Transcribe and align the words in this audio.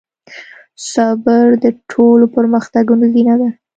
صبر 0.91 1.45
د 1.63 1.65
ټولو 1.91 2.25
پرمختګونو 2.35 3.05
زينه 3.13 3.35
ده. 3.41 3.49